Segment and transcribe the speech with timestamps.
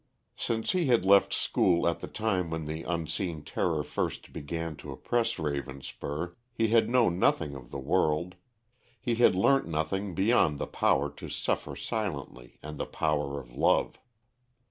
[0.35, 4.91] Since he had left school at the time when the unseen terror first began to
[4.91, 8.33] oppress Ravenspur, he had known nothing of the world;
[8.99, 13.99] he had learnt nothing beyond the power to suffer silently and the power of love.